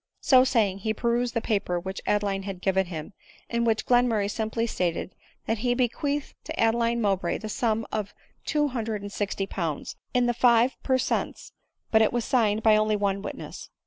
[0.19, 3.13] So saying, he perused the paper which Ade line had given him,
[3.49, 5.13] in which Glenmurray simply stated,
[5.45, 9.47] that he bequeathed to Adeline Mowbray the sum of 260?.
[10.15, 11.51] in the 5 per cents,
[11.91, 13.69] but it was signed by only one witness.